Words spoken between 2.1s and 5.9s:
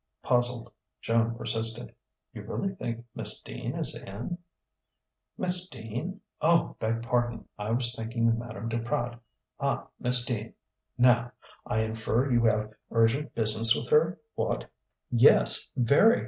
"You really think Miss Dean is in?" "Miss